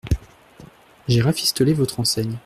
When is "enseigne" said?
1.99-2.39